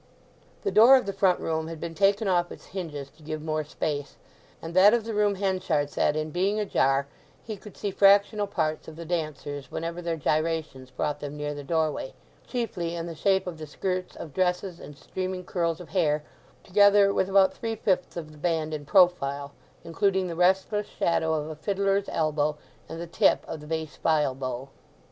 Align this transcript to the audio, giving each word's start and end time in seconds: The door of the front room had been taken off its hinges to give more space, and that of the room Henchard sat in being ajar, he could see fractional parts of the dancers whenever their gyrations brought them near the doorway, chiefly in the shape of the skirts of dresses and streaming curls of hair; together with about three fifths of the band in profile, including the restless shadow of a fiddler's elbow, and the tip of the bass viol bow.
The 0.63 0.71
door 0.71 0.95
of 0.97 1.05
the 1.05 1.13
front 1.13 1.39
room 1.39 1.67
had 1.67 1.79
been 1.79 1.93
taken 1.93 2.27
off 2.27 2.51
its 2.51 2.65
hinges 2.73 3.11
to 3.11 3.21
give 3.21 3.39
more 3.39 3.63
space, 3.63 4.15
and 4.59 4.73
that 4.73 4.95
of 4.95 5.03
the 5.05 5.13
room 5.13 5.35
Henchard 5.35 5.91
sat 5.91 6.15
in 6.15 6.31
being 6.31 6.59
ajar, 6.59 7.05
he 7.43 7.55
could 7.55 7.77
see 7.77 7.91
fractional 7.91 8.47
parts 8.47 8.87
of 8.87 8.95
the 8.95 9.05
dancers 9.05 9.69
whenever 9.69 10.01
their 10.01 10.17
gyrations 10.17 10.89
brought 10.89 11.19
them 11.19 11.37
near 11.37 11.53
the 11.53 11.63
doorway, 11.63 12.15
chiefly 12.47 12.95
in 12.95 13.05
the 13.05 13.13
shape 13.13 13.45
of 13.45 13.59
the 13.59 13.67
skirts 13.67 14.15
of 14.15 14.33
dresses 14.33 14.79
and 14.79 14.97
streaming 14.97 15.43
curls 15.45 15.79
of 15.79 15.89
hair; 15.89 16.23
together 16.63 17.13
with 17.13 17.29
about 17.29 17.53
three 17.53 17.75
fifths 17.75 18.17
of 18.17 18.31
the 18.31 18.39
band 18.39 18.73
in 18.73 18.85
profile, 18.87 19.53
including 19.83 20.25
the 20.25 20.35
restless 20.35 20.87
shadow 20.87 21.31
of 21.35 21.47
a 21.47 21.55
fiddler's 21.55 22.09
elbow, 22.09 22.57
and 22.89 22.99
the 22.99 23.05
tip 23.05 23.45
of 23.47 23.59
the 23.59 23.67
bass 23.67 23.97
viol 23.97 24.33
bow. 24.33 24.67